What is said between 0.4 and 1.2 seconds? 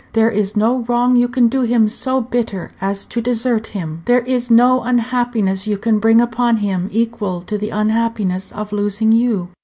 no wrong